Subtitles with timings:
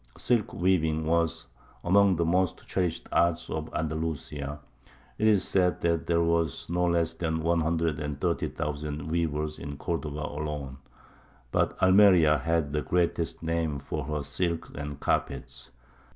[0.17, 1.45] Silk weaving was
[1.83, 4.59] among the most cherished arts of Andalusia;
[5.19, 9.59] it is said that there were no less than one hundred and thirty thousand weavers
[9.59, 10.77] in Cordova alone;
[11.51, 15.69] but Almeria had the greatest name for her silks and carpets.